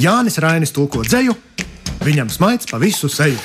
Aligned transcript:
Jānis 0.00 0.36
Rainis 0.42 0.72
tulko 0.76 1.00
dzēju, 1.06 1.32
viņam 2.04 2.28
smaids 2.32 2.68
pa 2.70 2.78
visu 2.82 3.08
seju. 3.12 3.38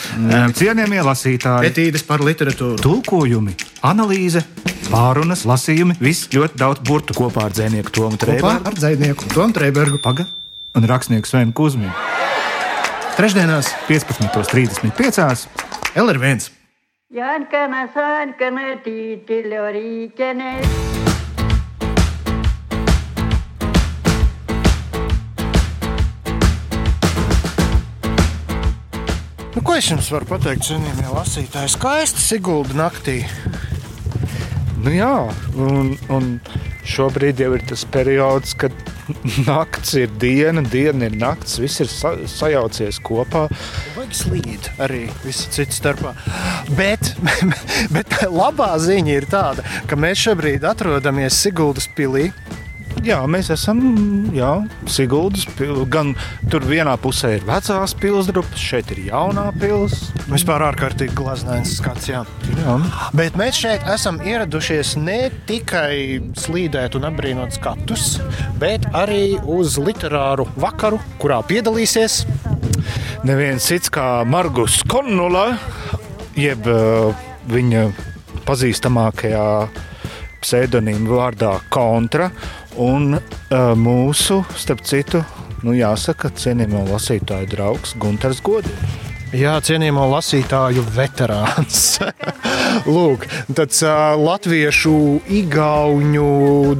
Cienījamie 0.57 1.01
lasītāji, 1.07 1.71
Etīdes 1.71 2.03
par 2.07 2.23
literatūru. 2.25 2.79
tulkojumi, 2.83 3.55
analīze, 3.87 4.43
pārunas, 4.91 5.45
lasījumi, 5.47 5.95
viss 6.03 6.27
ļoti 6.33 6.59
daudz 6.59 6.83
burtu 6.87 7.15
kopā 7.17 7.47
ar 7.47 7.55
dzinieku 7.55 7.93
Tomu 7.95 8.19
Kopā 8.19 8.25
Trēbergu 8.25 8.67
ar 8.67 8.79
dzēnieku 8.79 9.31
Tomu 9.33 9.55
Trēbergu. 9.55 10.01
Paga 10.03 10.27
un 10.75 10.87
rakstnieku 10.87 11.27
Svenu 11.27 11.55
Kusminu. 11.55 11.91
Trešdienās 13.17 13.71
15.35. 13.87 15.47
LR1. 15.95 16.49
Jānkana, 17.11 17.87
sānkana, 17.91 18.77
tītiļorīkene. 18.85 20.55
Nu, 29.51 29.59
ko 29.67 29.73
es 29.75 29.89
jums 29.89 30.07
varu 30.13 30.29
pateikt, 30.29 30.63
cienījamie 30.63 31.09
lasītāji? 31.11 31.73
Skaisti 31.73 32.21
Sigulda 32.23 32.77
naktī. 32.85 33.17
Nu 34.79 34.93
jā, 34.95 35.27
un, 35.59 35.91
un 36.07 36.29
šobrīd 36.87 37.41
jau 37.43 37.49
ir 37.57 37.65
tas 37.67 37.83
periods, 37.91 38.55
kad 38.55 38.71
naktis 39.49 39.91
ir 39.99 40.13
diena, 40.21 40.63
diena 40.63 41.09
ir 41.09 41.17
naktis, 41.19 41.57
viss 41.59 41.83
ir 41.83 41.91
sa 41.91 42.13
sajaucies 42.31 43.01
kopā. 43.03 43.43
Vajag 43.97 44.15
slīd 44.21 44.71
arī 44.81 45.03
visu 45.25 45.51
citu 45.51 45.75
starpā. 45.75 46.15
Bet, 46.79 47.11
bet 47.95 48.15
labā 48.31 48.71
ziņa 48.79 49.17
ir 49.19 49.27
tāda, 49.35 49.67
ka 49.83 49.99
mēs 49.99 50.23
šobrīd 50.29 50.63
atrodamies 50.71 51.43
Siguldas 51.43 51.91
pilī. 51.97 52.29
Jā, 53.05 53.17
mēs 53.29 53.49
esam 53.53 53.79
jā, 54.35 54.51
Siguldas 54.89 55.47
pilsēta. 55.57 55.87
Gan 55.91 56.13
tur 56.51 56.65
vienā 56.69 56.93
pusē 57.01 57.35
ir 57.37 57.45
vecās 57.47 57.95
pilsēta, 57.97 58.43
šeit 58.59 58.91
ir 58.93 59.07
jaunā 59.09 59.47
pilsēta. 59.61 60.27
Vispār 60.31 60.65
ārkārtīgi 60.69 61.17
glaznains 61.17 61.73
skats. 61.79 62.11
Jā. 62.11 62.21
Jā. 62.61 62.77
Bet 63.17 63.39
mēs 63.39 63.57
šeit 63.63 63.87
esam 63.89 64.21
ieradušies 64.21 64.95
ne 65.01 65.19
tikai 65.49 66.21
slīdēt 66.37 66.99
un 66.99 67.09
apbrīnot 67.09 67.57
skatus, 67.57 68.19
bet 68.61 68.85
arī 68.93 69.39
uz 69.41 69.79
literāru 69.81 70.47
vakaru, 70.61 71.01
kurā 71.21 71.41
piedalīsies 71.49 72.21
Neviens 73.21 73.67
cits 73.69 73.91
kā 73.93 74.23
Margus 74.25 74.79
Konula, 74.89 75.51
jeb 76.33 76.65
uh, 76.65 77.11
viņa 77.51 77.83
pazīstamākajā 78.47 79.43
pseidonīma 80.41 81.05
vārdā 81.11 81.51
Kontra. 81.69 82.31
Un 82.79 83.17
uh, 83.17 83.73
mūsu, 83.75 84.41
starp 84.55 84.85
citu, 84.87 85.19
nu, 85.65 85.75
jāsaka, 85.75 86.31
cienījamo 86.31 86.85
lasītāju 86.87 87.51
draugs 87.51 87.97
Gunārs 87.99 88.39
Godins. 88.45 89.10
Jā, 89.31 89.53
cienījamo 89.63 90.09
lasītāju 90.11 90.81
veterāns. 90.91 92.01
Lūk, 92.95 93.23
tāds 93.55 93.79
uh, 93.85 94.11
latviešu, 94.19 94.93
igauņu 95.39 96.25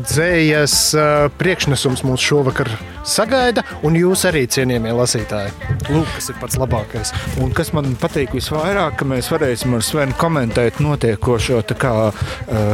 dzējas 0.03 0.75
uh, 0.97 1.27
priekšnesums 1.39 2.03
mūs 2.07 2.25
šovakar 2.25 2.73
sagaida, 3.07 3.63
un 3.87 3.95
jūs 3.95 4.25
arī 4.27 4.43
cienījamie 4.51 4.91
lasītāji. 4.97 5.53
Lūk, 5.93 6.09
kas 6.17 6.27
ir 6.33 6.37
pats 6.41 6.59
labākais. 6.59 7.13
Un 7.43 7.53
kas 7.55 7.71
man 7.75 7.95
patīk 8.01 8.35
visvairāk, 8.35 8.97
ka 8.99 9.07
mēs 9.07 9.31
varēsim 9.31 9.77
ar 9.77 9.85
Svenu 9.87 10.17
komentēt 10.19 10.81
notiekošo 10.83 11.61
tā 11.71 11.79
kā 11.79 11.93
uh, 12.09 12.19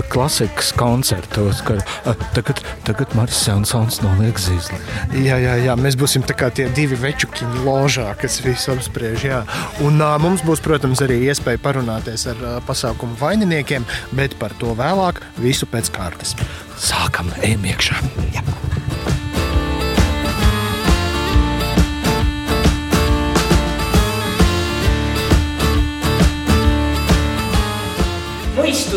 klasikas 0.10 0.74
koncertos, 0.78 1.62
ka 1.68 1.78
uh, 1.78 2.26
tagad, 2.34 2.64
tagad 2.88 3.14
Marcis 3.18 3.46
Jansons 3.46 4.02
noliek 4.02 4.42
zīzli. 4.42 4.82
Jā, 5.22 5.38
jā, 5.44 5.54
jā, 5.68 5.78
mēs 5.78 6.00
būsim 6.02 6.26
tā 6.26 6.34
kā 6.38 6.50
tie 6.50 6.66
divi 6.74 6.98
večukiņi 7.06 7.66
ložā, 7.68 8.10
kas 8.18 8.42
visu 8.46 8.74
apspriež. 8.74 9.30
Jā. 9.30 9.46
Un 9.86 10.02
uh, 10.02 10.16
mums 10.22 10.44
būs, 10.46 10.64
protams, 10.66 11.04
arī 11.06 11.20
iespēja 11.28 11.62
parunāties 11.64 12.28
ar 12.32 12.42
uh, 12.44 12.58
pasākumu 12.68 13.18
vaininiekiem, 13.20 13.86
bet 14.18 14.38
par 14.42 14.56
to 14.62 14.74
vēlāk, 14.78 15.22
visu 15.44 15.70
pēc 15.70 15.92
kārtas. 15.94 16.36
Sākam, 16.78 17.34
ejam 17.44 17.70
iekšā! 17.74 18.02
Jā. 18.36 18.46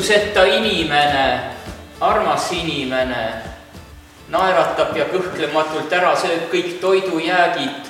mõistuseta 0.00 0.46
inimene, 0.48 1.52
armas 2.00 2.48
inimene, 2.56 3.24
naeratab 4.32 4.96
ja 4.96 5.04
kõhklematult 5.10 5.92
ära 5.92 6.14
sööb 6.16 6.48
kõik 6.52 6.78
toidujäägid. 6.80 7.89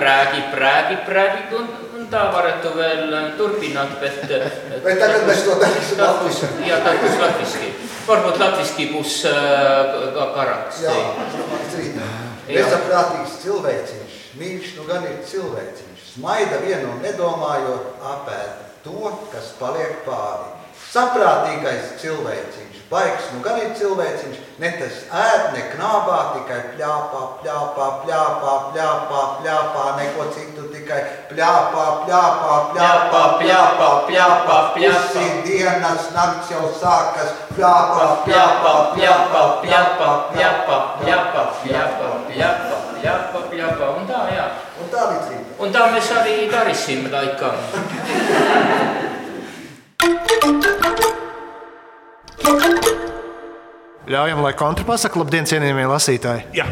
räägib, 0.01 0.55
räägib, 1.17 1.53
un, 1.59 1.67
un 1.97 2.07
ta 2.11 2.25
varētu 2.33 2.73
vēl 2.77 3.15
turpināt, 3.39 3.93
bet... 4.01 4.33
Vai 4.85 4.95
tagad 4.99 5.27
mēs 5.29 5.45
to 5.47 5.57
darīsim 5.61 6.01
latviski? 6.01 6.49
Jā, 6.67 6.81
tā 6.85 6.95
būs 7.01 7.19
latviski. 7.21 7.71
Varbūt 8.07 8.41
latviski 8.41 8.89
būs 8.95 9.19
kā 9.27 10.27
karaksts. 10.35 10.83
Jā. 10.87 12.09
Nesaprātīgs 12.51 13.37
cilvēciņš, 13.45 14.17
mīļš 14.39 14.73
nu 14.79 14.87
gan 14.89 15.05
ir 15.07 15.21
cilvēciņš. 15.29 16.07
Smaida 16.11 16.57
vienu 16.65 16.97
nedomājot, 17.03 17.93
apēd 18.11 18.65
to, 18.83 19.11
kas 19.31 19.53
paliek 19.59 20.01
pāri. 20.07 20.49
Saprātīgais 20.91 21.93
cilvēciņš, 22.01 22.70
baigs 22.91 23.29
nu 23.33 23.39
gan 23.45 23.59
ir 23.61 23.71
cilvēciņš, 23.79 24.39
ne 24.61 24.71
tas 24.79 24.97
ēd, 25.15 25.45
ne 25.55 25.63
knābā, 25.71 26.17
tikai 26.35 26.59
pļāpā, 26.73 27.21
pļāpā, 27.41 27.87
pļāpā, 28.03 28.55
pļāpā, 28.73 29.21
pļāpā, 29.39 29.85
neko 29.99 30.27
citu 30.35 30.67
tikai 30.73 30.99
pļāpā, 31.31 31.85
pļāpā, 32.03 32.57
pļāpā, 32.73 33.21
pļāpā, 33.39 33.89
pļāpā, 34.09 34.57
pusi 34.75 35.27
dienas, 35.47 36.11
nakts 36.17 36.51
jau 36.51 36.67
sākas, 36.81 37.31
pļāpā, 37.55 38.09
Pļāpā, 38.25 38.73
pļāpā, 38.95 39.41
pļāpā, 39.63 40.09
pļāpā, 40.33 40.77
pļāpā, 41.01 41.43
pļāpā, 41.63 42.11
pļāpā, 42.27 42.81
pļāpā, 42.99 43.43
pļāpā, 43.51 43.91
un 43.97 44.07
tā, 44.11 44.23
jā. 44.35 44.47
Un 44.81 44.89
tā 44.93 45.09
līdz 45.11 45.27
rītam. 45.31 45.51
Un 45.61 45.75
tā 45.75 45.89
mēs 45.93 46.13
arī 46.17 46.37
darīsim 46.51 47.11
laikam. 47.13 48.89
Ļaujam, 54.11 54.41
lai 54.43 54.51
kontra 54.59 54.83
pasaka, 54.83 55.21
labdien, 55.21 55.45
cienījamie 55.47 55.85
lasītāji. 55.87 56.41
Jā. 56.57 56.65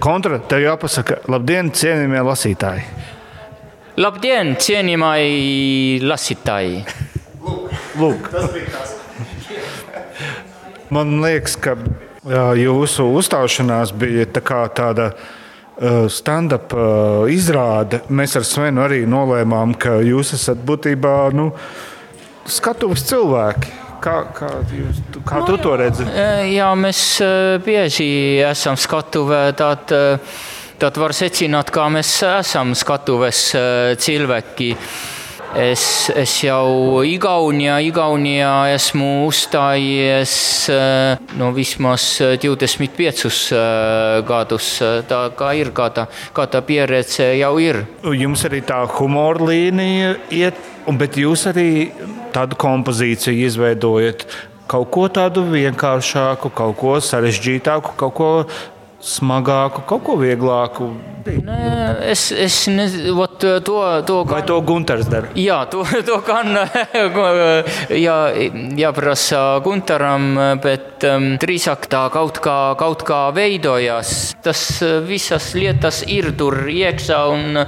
Kontra, 0.00 0.38
tev 0.48 0.62
jāpasaka, 0.62 1.18
labdien, 1.28 1.68
cienījamie 1.76 2.22
lasītāji! 2.24 2.86
Labdien, 4.00 4.54
cienījamai 4.56 6.00
lasītāji! 6.00 6.78
Lūk, 8.00 8.30
man 10.96 11.12
liekas, 11.20 11.58
ka 11.60 11.76
jūsu 12.56 13.10
uzstāšanās 13.20 13.92
bija 13.92 14.24
tā 14.32 14.62
tāda 14.72 15.10
stand-up 16.08 16.72
izrāde. 17.28 18.00
Mēs 18.08 18.38
ar 18.40 18.48
Svenu 18.48 18.86
arī 18.86 19.04
nolēmām, 19.04 19.76
ka 19.76 19.98
jūs 20.00 20.32
esat 20.40 20.64
būtībā 20.64 21.18
nu, 21.36 21.50
skatuves 22.48 23.04
cilvēki. 23.12 23.81
Kā, 24.02 24.16
kā, 24.34 24.48
jūs, 24.74 24.98
kā 25.22 25.44
tu 25.46 25.54
to 25.62 25.76
redzi? 25.78 26.02
Jā, 26.50 26.72
mēs 26.74 27.02
eh, 27.22 27.60
bieži 27.62 28.08
esam 28.42 28.74
skatuvē, 28.74 29.44
tad, 29.54 29.92
eh, 29.94 30.40
tad 30.82 30.98
var 30.98 31.14
secināt, 31.14 31.70
kā 31.70 31.86
mēs 31.92 32.10
esam 32.26 32.74
skatuves 32.74 33.52
cilvēki. 34.02 34.72
Es, 35.52 35.84
es 36.16 36.32
jau 36.40 37.02
Igaunijā, 37.04 37.76
Igaunijā 37.84 38.72
esmu 38.72 39.26
uzstājies 39.26 40.32
no 41.36 41.50
vismaz 41.52 42.06
25 42.40 43.28
eh, 43.52 44.22
gadus. 44.26 44.72
Tā 45.10 45.20
kā 45.38 45.52
ir, 45.60 45.70
kā 45.76 45.90
tā, 45.94 46.08
kā 46.34 46.48
tā 46.50 46.64
pieredze 46.66 47.28
jau 47.36 47.52
ir. 47.62 47.84
Jums 48.02 48.48
arī 48.48 48.64
tā 48.66 48.80
humora 48.96 49.52
līnija 49.52 50.16
iet, 50.32 50.58
bet 50.98 51.20
jūs 51.20 51.46
arī 51.52 51.68
tādu 52.34 52.58
kompozīciju 52.60 53.46
izveidojat. 53.46 54.26
Kaut 54.72 54.90
ko 54.94 55.08
tādu 55.12 55.42
vienkāršāku, 55.52 56.52
kaut 56.56 56.76
ko 56.80 56.98
sarežģītāku, 57.04 57.96
kaut 58.00 58.14
ko 58.16 58.28
smagāku, 59.02 59.82
kaut 59.90 60.04
ko 60.06 60.14
vieglāku. 60.20 60.92
Es, 62.02 62.32
es 62.34 62.56
nezinu, 62.70 63.12
vot 63.14 63.34
to, 63.38 63.82
to 64.06 64.16
Vai 64.26 64.40
gan- 64.40 64.46
to 64.48 64.56
Gunārs 64.66 65.10
dara? 65.10 65.28
Jā, 65.38 65.60
to, 65.70 65.82
to 66.08 66.18
gan 66.26 66.54
jā, 67.94 68.16
jāprasa 68.78 69.42
Gunteram, 69.62 70.32
bet 70.62 71.06
um, 71.06 71.28
drīzāk 71.42 71.86
tā 71.90 72.04
kaut 72.14 72.38
kā, 72.42 72.56
kaut 72.78 73.04
kā 73.06 73.20
veidojas. 73.34 74.32
Tas 74.42 74.64
eh, 74.82 74.98
visas 75.06 75.52
lietas 75.58 76.02
ir 76.10 76.32
tur 76.38 76.62
iekšā. 76.70 77.20
un 77.34 77.62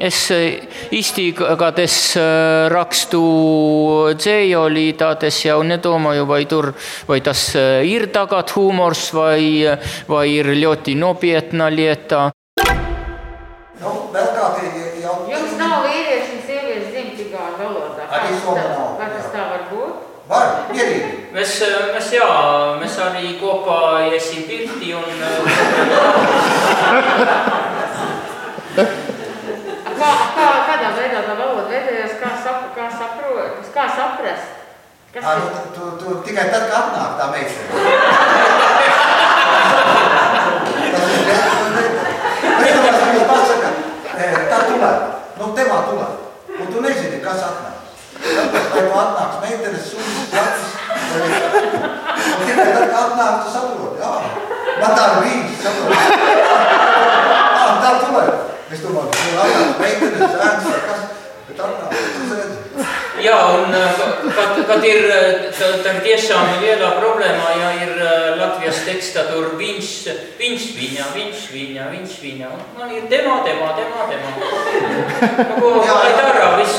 Es 0.00 0.30
äh, 0.30 0.60
istiga 0.90 1.72
des 1.72 2.14
äh, 2.14 2.68
rakstu 2.70 4.06
äh, 4.10 4.14
tseoliidades 4.14 5.44
ja 5.44 5.58
need 5.62 5.86
oma 5.86 6.14
juba 6.14 6.38
ei 6.38 6.46
tur-, 6.46 6.70
või 7.08 7.20
tas 7.20 7.56
irdagat 7.82 8.54
huumors 8.54 9.10
või, 9.12 9.66
või 10.06 10.38
irljoti 10.38 10.94
nobiet 10.94 11.52
naljeta. 11.52 12.30
no 13.80 14.10
väga 14.14 14.54
teie 14.60 15.02
jaoks. 15.02 15.32
Jums 15.32 15.58
nav 15.58 15.82
vīriešu 15.88 16.30
un 16.36 16.42
sieviešu 16.46 16.94
dzimtigā 16.94 17.44
valoda. 17.58 18.06
Arī 18.06 18.38
somā 18.38 18.70
nav. 18.70 18.94
Vai 19.02 19.08
tas 19.16 19.26
tā 19.34 19.42
var 19.50 19.66
būt? 19.72 19.94
Var, 20.30 20.46
mierīgi. 20.70 21.10
Mēs, 21.34 21.58
mēs 21.96 22.08
jā, 22.14 22.30
mēs 22.78 22.94
arī 23.02 23.34
kopā 23.42 24.06
iesim 24.12 24.46
pirti 24.46 24.94
un... 24.94 25.06
Kā, 29.98 30.10
kā, 30.36 30.46
kādā 30.68 30.92
veidā 30.94 31.24
tā 31.26 31.34
valoda 31.34 31.66
veidojas, 31.66 32.12
kā, 32.20 32.30
sap, 32.38 32.68
kā, 32.76 32.86
sapro, 32.92 33.34
kā 33.74 33.84
saprast? 33.90 34.48
Kas 35.10 35.24
nu, 35.24 35.30
tu, 35.50 35.60
tu, 35.74 35.84
tu, 35.98 36.08
tikai 36.26 36.46
tad, 36.52 36.68
kad 36.70 36.78
atnāk 36.78 37.12
tā 37.18 37.26
meitene. 37.32 37.66
Tā 44.48 44.58
tulēt, 44.66 45.00
nu 45.38 45.44
tevā 45.54 45.78
tulēt, 45.86 46.14
un 46.58 46.66
tu 46.72 46.80
nezini, 46.82 47.18
kas. 47.22 47.40
Tāpēc, 48.18 48.66
vai 48.72 48.82
tu 48.82 48.94
atnāks 48.98 49.36
meitenes, 49.44 49.84
sunis, 49.92 50.24
zacis, 50.32 50.70
vai... 51.12 51.28
Un 52.18 52.42
tikai 52.48 52.66
tad, 52.72 52.86
kad 52.90 52.98
atnāk, 53.04 53.34
tu 53.44 53.48
saproti, 53.54 53.98
jā, 54.02 54.12
man 54.82 54.90
tā 54.98 55.04
ir 55.06 55.14
vīns, 55.22 55.58
saproti. 55.62 55.96
Tā 57.78 57.90
tulēt. 58.02 58.47
mis 58.70 58.82
lubab 58.84 59.14
sulle 59.14 59.40
annab 59.40 59.80
väita, 59.80 60.06
et 60.06 60.18
sa 60.18 60.38
lähed 60.38 60.64
seda 60.64 60.80
kas-, 60.86 61.06
et 61.48 61.60
annab, 61.64 61.92
sa 61.92 62.24
sööd. 62.32 62.58
ja 63.24 63.36
on 63.46 63.74
äh, 63.74 64.00
ka, 64.36 64.44
ka 64.68 64.76
tir, 64.82 65.08
äh, 65.10 65.60
tar 65.84 66.00
tiesa 66.04 66.36
on 66.36 66.60
vielä 66.60 66.90
problema 67.00 67.50
ja 67.56 67.70
ir 67.82 67.94
äh, 67.96 68.38
Latvias 68.38 68.82
tekstatur 68.86 69.54
vinš, 69.58 70.08
vinš 70.38 70.66
vinja, 70.76 71.06
vinš 71.14 71.46
vinja, 71.52 71.88
vinš 71.90 72.18
vinja. 72.22 72.50
No 72.78 72.86
niin, 72.86 73.08
tema, 73.08 73.40
tema, 73.44 73.72
tema, 73.72 74.08
tema. 74.10 74.28
No 75.48 75.60
kun 75.60 75.80
ei 75.82 76.12
tarra, 76.20 76.56
mis, 76.58 76.76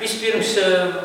mis 0.00 0.14
pirms, 0.22 0.54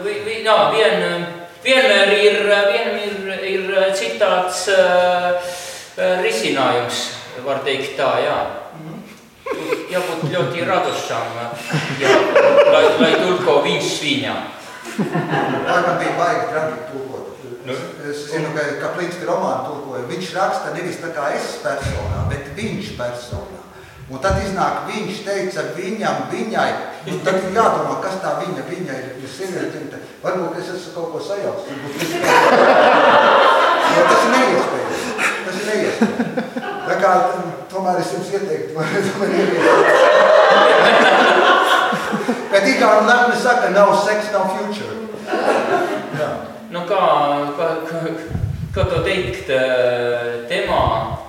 või, 0.03 0.21
või, 0.27 0.44
no, 0.45 0.59
vien, 0.75 1.25
Vienmēr 1.65 2.11
ir, 2.13 2.35
vienmēr 2.45 3.39
ir 3.50 3.71
citāts 3.97 4.68
uh, 4.69 5.56
risinājums, 6.21 7.00
var 7.41 7.63
teikt 7.65 7.95
tā, 7.97 8.11
jā. 8.21 8.35
Jābūt 9.96 10.24
ļoti 10.34 10.66
radošam, 10.68 11.36
jā, 12.02 12.16
lai, 12.74 12.84
lai 13.00 13.12
tulko 13.22 13.60
viņš 13.63 13.92
viņa. 14.04 14.34
Lai 15.66 15.78
man 15.86 16.00
bija 16.02 16.16
baigi 16.19 16.48
traki 16.52 16.80
tulkot. 16.92 17.22
Nu. 17.66 17.75
Es 18.06 18.25
zinu, 18.30 18.52
ka 18.54 18.63
Kaplinska 18.81 19.25
romānu 19.25 19.69
tulkoja. 19.69 20.04
Viņš 20.10 20.34
raksta 20.38 20.74
nevis 20.75 21.00
tā 21.02 21.10
kā 21.16 21.31
es 21.34 21.56
personā, 21.63 22.25
bet 22.30 22.52
viņš 22.57 22.92
personā. 23.00 23.62
Un 24.06 24.22
tad 24.22 24.38
iznāk 24.44 24.84
viņš 24.86 25.24
teica 25.25 25.63
viņam, 25.74 26.28
viņai. 26.30 26.68
Un 27.10 27.24
tad 27.25 27.40
ir 27.42 27.56
jādomā, 27.57 27.96
kas 28.04 28.19
tā 28.22 28.36
viņa, 28.44 28.68
viņa 28.69 28.98
ir. 29.02 29.07
ir 29.24 29.30
sieviete, 29.38 30.02
Varbūt 30.25 30.60
es 30.62 30.69
esmu 30.74 30.92
kaut 30.94 31.10
ko 31.13 31.19
sajaucis. 31.22 31.69
varbūt 31.69 31.94
es 32.02 32.10
kaut- 32.13 33.46
Jo 33.96 34.04
Tas 34.10 34.24
ir 34.25 34.31
neiespējams. 34.36 35.04
Tas 35.46 35.56
ir 35.62 35.66
neiespējams. 35.69 36.63
Tā 36.86 36.96
kā 37.02 37.12
tomēr 37.85 38.01
es 38.01 38.13
jums 38.15 38.31
ieteiktu, 38.33 38.73
vai 38.73 38.85
tomēr 39.05 39.29
ieviest. 39.37 39.69
Bet 42.49 42.65
Igauni 42.71 43.09
lepni 43.09 43.37
saka, 43.41 43.69
nav 43.75 43.91
seks, 44.05 44.31
nav 44.33 44.49
future. 44.55 44.95
Jā. 46.17 46.29
Nu 46.73 46.81
kā, 46.89 47.01
kā, 47.57 47.67
kā, 47.85 48.01
kā 48.75 48.85
to 48.89 49.03
teikt, 49.05 49.51
eh, 49.53 50.47
temā, 50.49 50.81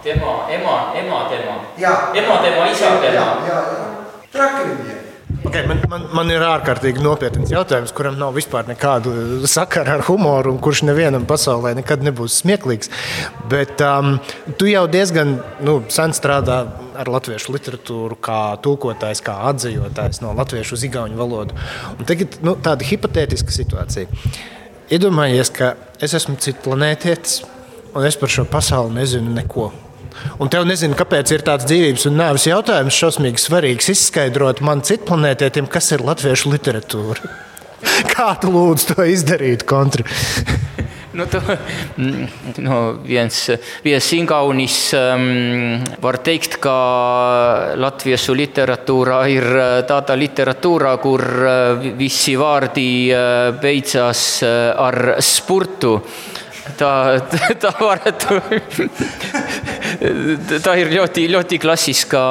temā, 0.04 0.32
emā, 0.56 0.76
emā 1.02 1.18
temā. 1.32 1.56
Jā. 1.82 1.94
Emā 2.16 2.38
temā, 2.44 2.70
isā 2.72 2.94
Jā, 2.94 3.00
temā. 3.04 3.26
jā, 3.50 3.58
jā. 3.76 3.86
Traki 4.32 4.62
viņiem. 4.70 4.95
Okay, 5.56 5.68
man, 5.68 5.78
man, 5.88 6.02
man 6.12 6.28
ir 6.28 6.42
ārkārtīgi 6.44 7.00
nopietns 7.00 7.48
jautājums, 7.48 7.88
kuram 7.96 8.18
nav 8.20 8.34
vispār 8.36 8.66
nekādu 8.68 9.46
sakara 9.48 9.94
ar 9.94 10.02
humoru, 10.04 10.50
un 10.52 10.58
kurš 10.60 10.82
nevienam 10.84 11.24
pasaulē 11.24 11.70
nekad 11.78 12.02
nebūs 12.04 12.42
smieklīgs. 12.42 12.90
Bet 13.48 13.80
um, 13.80 14.18
tu 14.60 14.68
jau 14.68 14.82
diezgan 14.92 15.38
nu, 15.64 15.78
sen 15.88 16.12
strādā 16.12 16.58
ar 17.00 17.08
latviešu 17.08 17.54
literatūru, 17.56 18.18
kā 18.20 18.42
tulkotājs, 18.66 19.24
kā 19.24 19.38
atzījotājs 19.54 20.20
no 20.26 20.34
latviešu 20.36 20.76
uz 20.76 20.84
igauņu 20.90 21.16
valodu. 21.22 21.56
Un 21.96 22.04
tagad 22.12 22.36
nu, 22.44 22.58
tāda 22.60 22.84
hipotētiska 22.90 23.56
situācija. 23.56 24.12
Iedomājies, 24.92 25.54
ka 25.56 25.72
es 26.04 26.18
esmu 26.20 26.36
cits 26.36 26.60
planētietis, 26.68 27.40
un 27.96 28.04
es 28.04 28.20
par 28.20 28.36
šo 28.36 28.44
pasauli 28.52 28.98
nezinu 29.00 29.32
neko. 29.40 29.70
Un 30.42 30.52
tev 30.52 30.66
nezinu, 30.68 30.96
kāpēc 30.98 31.32
ir 31.34 31.44
tāds 31.46 31.66
dzīvības 31.68 32.06
un 32.10 32.18
nāves 32.20 32.46
jautājums 32.48 32.98
šausmīgi 33.00 33.42
svarīgs 33.42 33.90
izskaidrot 33.94 34.62
man 34.66 34.84
citplanētietim, 34.86 35.68
kas 35.70 35.92
ir 35.96 36.04
latviešu 36.06 36.52
literatūra. 36.54 37.34
Kā 38.14 38.32
tu 38.40 38.52
lūdzu 38.54 38.94
to 38.94 39.08
izdarīt, 39.12 39.66
kontra? 39.68 40.06
Nu, 41.16 41.24
to, 41.32 41.40
mm, 41.96 42.26
no, 42.60 42.78
viens, 43.00 43.38
viens 43.80 44.08
ingaunis 44.12 44.90
um, 44.92 45.78
var 46.04 46.18
teikt, 46.20 46.58
ka 46.60 46.74
latviešu 47.80 48.34
literatūra 48.36 49.22
ir 49.32 49.46
uh, 49.48 49.64
tāda 49.88 50.12
literatūra, 50.20 50.92
kur 51.00 51.24
uh, 51.24 51.86
visi 51.96 52.36
vārdi 52.36 52.88
beidzas 53.62 54.26
uh, 54.44 54.74
ar 54.76 55.16
spurtu. 55.24 55.96
Tā, 56.76 56.92
tā 57.64 57.72
varētu. 57.80 58.42
Tā 59.96 60.74
ir 60.80 60.90
ļoti, 60.92 61.26
ļoti 61.32 61.58
klasiskā 61.62 62.22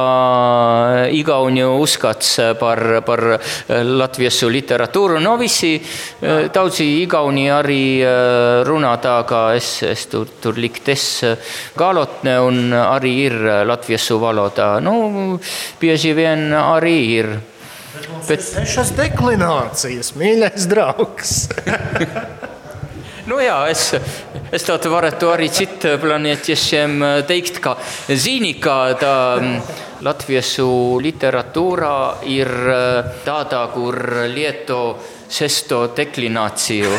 igauņu 1.16 1.70
uzskats 1.82 2.36
par, 2.60 2.82
par 3.08 3.24
latviešu 3.68 4.50
literatūru. 4.54 5.20
No 5.24 5.36
visi 5.39 5.74
eh, 5.78 6.48
daudzi 6.54 6.88
igauni 7.04 7.48
arī 7.54 7.82
eh, 8.01 8.62
runā 8.68 8.94
tā, 9.04 9.18
kā 9.30 9.42
es, 9.58 9.72
es 9.88 10.06
tur, 10.12 10.30
tur 10.42 10.60
liktes 10.62 11.08
galotne 11.78 12.38
un 12.46 12.75
arī 12.78 13.13
ir 13.25 13.38
latviešu 13.66 14.20
valodā. 14.22 14.75
Nu, 14.84 15.39
bieži 15.82 16.16
vien 16.18 16.51
arī 16.60 16.98
ir. 17.20 17.32
Bet, 18.28 18.44
Sešas 18.44 18.92
deklinācijas, 18.98 20.13
mīļais 20.20 20.68
draugs. 20.72 21.38
Nu 23.25 23.39
jā, 23.41 23.55
es, 23.74 23.88
es 24.53 24.65
tādu 24.67 24.91
varētu 24.94 25.32
arī 25.34 25.48
citu 25.50 25.96
planētiešiem 25.98 27.01
teikt, 27.25 27.58
ka 27.63 27.74
zini, 28.13 28.51
ka 28.62 28.75
tā 29.01 29.15
mm, 29.39 29.82
latviešu 30.05 30.67
literatūrā 31.01 31.98
ir 32.29 32.51
eh, 32.75 33.12
tāda, 33.25 33.63
kur 33.74 33.98
lieto 34.29 34.82
sesto 35.27 35.88
deklināciju. 35.96 36.91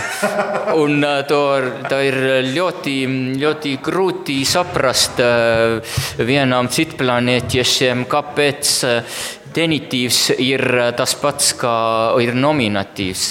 Un 0.82 1.04
eh, 1.04 1.22
to, 1.28 1.40
tā 1.88 2.00
ir 2.08 2.18
ļoti, 2.50 2.96
ļoti 3.40 3.76
grūti 3.84 4.40
saprast 4.48 5.22
eh, 5.22 5.96
vienam 6.26 6.70
citplanētiešiem, 6.72 8.06
kāpēc 8.10 8.72
eh, 8.88 9.20
Genitīvs 9.56 10.34
ir 10.42 10.62
eh, 10.76 10.90
tas 10.96 11.14
pats, 11.20 11.54
kā 11.56 11.76
ir 12.20 12.34
nominatīvs. 12.36 13.22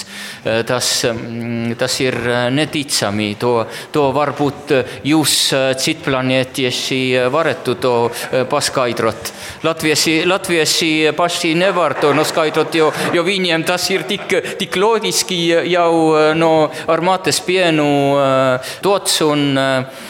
Eh, 0.44 0.62
Tas, 0.66 0.88
mm, 1.06 1.76
tas 1.78 1.94
ir 2.02 2.16
eh, 2.26 2.48
neticami. 2.50 3.28
To, 3.38 3.52
to 3.94 4.08
varbūt 4.16 4.72
eh, 4.74 4.96
jūs 5.06 5.34
eh, 5.54 5.68
citplanētieši 5.78 7.00
eh, 7.20 7.28
varētu 7.32 7.76
to 7.82 7.94
eh, 8.08 8.42
paskaidrot. 8.50 9.30
Latviesi, 9.66 10.16
latviesi 10.26 10.90
paši 11.16 11.54
nevar 11.58 11.94
to 12.00 12.10
noskaidrot, 12.16 12.74
jo, 12.74 12.90
jo 13.14 13.24
viņiem 13.26 13.66
tas 13.68 13.86
ir 13.94 14.06
tik, 14.10 14.34
tik 14.58 14.76
loģiski 14.80 15.40
jau 15.70 15.92
eh, 16.18 16.34
no 16.38 16.52
ar 16.90 17.04
mates 17.06 17.40
pienu 17.46 17.88
eh, 18.18 18.74
dots 18.82 19.22
un 19.26 19.48
eh, 19.54 20.04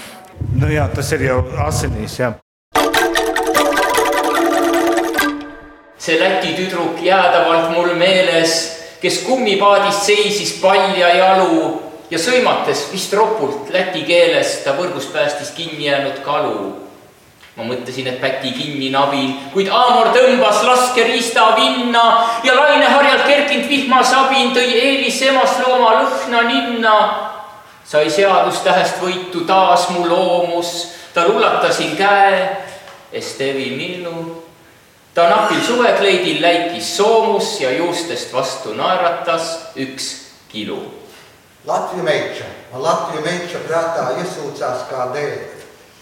Nu, 0.56 0.68
jā, 0.68 0.84
tas 0.92 1.08
ir 1.16 1.22
jau 1.30 1.38
asinīs. 1.64 2.18
Jā. 2.20 2.34
See 6.06 6.20
Läti 6.20 6.54
tüdruk 6.54 7.02
jäädavalt 7.02 7.72
mul 7.74 7.94
meeles, 7.98 8.52
kes 9.02 9.24
kummipaadist 9.26 10.06
seisis 10.06 10.52
palja 10.62 11.08
jalu 11.16 11.82
ja 12.10 12.18
sõimates 12.22 12.86
vist 12.92 13.14
ropult 13.18 13.72
läti 13.74 14.04
keeles 14.06 14.60
ta 14.62 14.76
võrgust 14.78 15.10
päästis 15.12 15.50
kinni 15.56 15.88
jäänud 15.88 16.22
kalu. 16.24 16.82
ma 17.56 17.64
mõtlesin, 17.64 18.06
et 18.06 18.20
päti 18.20 18.50
kinni 18.52 18.90
nabin, 18.92 19.30
kuid 19.54 19.70
Aamor 19.72 20.10
tõmbas 20.12 20.60
laskeriista 20.62 21.54
vinna 21.56 22.04
ja 22.44 22.54
laineharjalt 22.54 23.24
kerkinud 23.26 23.68
vihmasabin 23.68 24.52
tõi 24.52 24.76
eelis 24.76 25.22
emast 25.22 25.62
looma 25.66 25.94
lõhna 26.02 26.42
ninna. 26.52 26.96
sai 27.84 28.10
seadustähest 28.10 29.02
võitu 29.02 29.46
taas 29.46 29.88
mu 29.90 30.06
loomus, 30.08 30.92
ta 31.14 31.24
rullatasin 31.24 31.96
käe, 31.96 32.56
Estevi 33.12 33.70
Millu. 33.70 34.45
Ta 35.16 35.28
napil 35.32 35.62
suvekleidil 35.64 36.42
läikis 36.42 36.96
soomus 36.96 37.60
ja 37.60 37.70
juustest 37.72 38.32
vastu 38.32 38.74
naeratas 38.76 39.72
üks 39.72 40.10
kilu. 40.52 40.82
Latviju 41.64 42.04
meitša, 42.04 42.44
man 42.72 42.84
Latviju 42.84 43.22
meitša 43.24 43.62
prātā 43.64 44.04
iesūcās 44.20 44.84
kā 44.90 45.08
dēļ. 45.16 45.38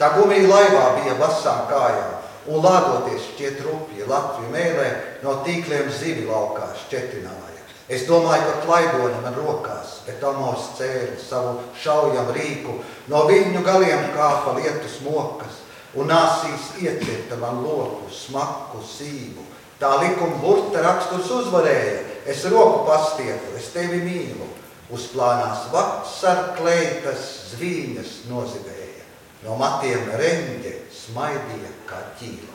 Tā 0.00 0.10
gumija 0.16 0.50
laivā 0.50 0.84
bija 0.98 1.14
basām 1.20 1.62
kājām, 1.70 2.10
un 2.50 2.66
lādoties 2.66 3.30
šķiet 3.30 3.62
rupji 3.62 4.10
Latviju 4.10 4.50
mēlē 4.50 4.90
no 5.22 5.38
tīkliem 5.46 5.94
zivi 5.94 6.26
laukā 6.26 6.72
šķetināja. 6.82 7.62
Es 7.86 8.08
domāju, 8.08 8.48
ka 8.48 8.66
klaidoni 8.66 9.22
man 9.22 9.38
rokās, 9.38 10.00
bet 10.08 10.22
Amos 10.26 10.72
cēla 10.74 11.20
savu 11.22 11.60
šaujam 11.78 12.34
rīku, 12.34 12.80
no 13.12 13.26
viņu 13.30 13.62
galiem 13.62 14.08
kāpa 14.16 14.56
lietus 14.58 14.98
mokas, 15.06 15.62
un 15.98 16.10
nāsīs 16.10 16.72
iecirta 16.82 17.38
man 17.40 17.62
loku, 17.64 18.08
smaku, 18.12 18.82
sīvu. 18.86 19.44
Tā 19.80 19.90
likuma 20.00 20.38
burta 20.42 20.82
raksturs 20.84 21.30
uzvarēja, 21.34 21.98
es 22.30 22.44
roku 22.50 22.84
pastiepu, 22.88 23.56
es 23.58 23.70
tevi 23.74 24.00
mīlu, 24.04 24.48
uz 24.94 25.08
plānās 25.12 25.68
vasar 25.74 26.54
kleitas 26.58 27.54
zvīņas 27.54 28.12
nozibēja. 28.30 29.06
No 29.44 29.58
matiem 29.60 30.06
reņģe 30.20 30.76
smaidīja 31.04 31.74
kā 31.90 32.00
ķīla. 32.20 32.54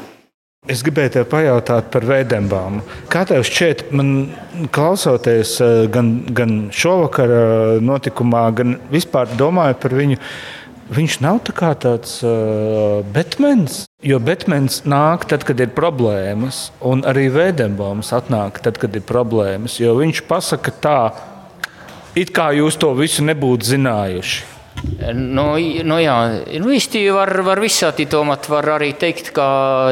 Es 0.68 0.82
gribēju 0.84 1.10
te 1.14 1.22
pajautāt 1.24 1.86
par 1.88 2.04
Vēdenbāmu. 2.04 2.82
Kā 3.10 3.22
tev 3.26 3.46
šķiet, 3.48 3.86
man 3.96 4.10
klausoties 4.76 5.54
eh, 5.64 5.86
gan, 5.90 6.10
gan 6.36 6.68
šovakar 6.68 7.32
eh, 7.32 7.78
notikumā, 7.80 8.42
gan 8.58 8.76
vispār 8.92 9.32
domājot 9.40 9.80
par 9.80 9.96
viņu, 9.96 10.18
viņš 10.90 11.16
nav 11.22 11.40
tā 11.46 11.54
kā 11.56 11.70
tāds 11.78 12.18
uh, 12.26 13.00
Batmans. 13.14 13.84
Jo 14.02 14.20
Batmans 14.22 14.82
nāk 14.88 15.26
tad, 15.30 15.44
kad 15.48 15.60
ir 15.60 15.72
problēmas, 15.76 16.70
un 16.80 17.04
arī 17.08 17.28
Vēdenbāms 17.32 18.12
atnāk 18.16 18.62
tad, 18.64 18.80
kad 18.80 18.94
ir 18.96 19.04
problēmas. 19.06 19.78
Jo 19.80 19.96
viņš 20.00 20.24
pasaka 20.28 20.74
tā, 20.82 21.00
it 22.18 22.32
kā 22.36 22.50
jūs 22.56 22.80
to 22.80 22.92
visu 22.98 23.24
nebūtu 23.26 23.74
zinājuši. 23.74 24.59
no, 25.12 25.56
no 25.84 25.98
ja 26.00 26.16
no 26.60 26.70
Eesti 26.70 27.02
var, 27.12 27.32
var 27.44 27.60
vissati 27.60 28.06
toomat 28.10 28.48
varari 28.50 28.92
teikt 28.98 29.32
ka 29.36 29.48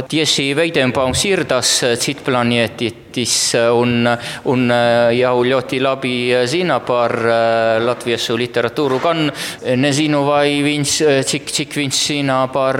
tiesi 0.08 0.50
Veidenbaum 0.56 1.14
siirdas 1.16 1.72
tsitplani, 1.98 2.60
et, 2.62 2.82
et 2.82 3.18
siis 3.18 3.54
on, 3.72 4.06
on 4.44 4.70
äh, 4.70 5.16
ja 5.18 5.32
uljoti 5.34 5.80
läbi 5.82 6.14
äh, 6.34 6.46
sinna 6.46 6.80
paar 6.80 7.14
äh, 7.18 7.82
Latvias 7.84 8.28
literatuuru 8.30 9.00
kann, 9.02 9.32
ne 9.76 9.92
sinu 9.92 10.24
vai 10.26 10.62
vints, 10.64 10.98
tsik, 11.24 11.50
tsik 11.50 11.76
vints 11.76 12.04
sinna 12.10 12.40
paar 12.52 12.78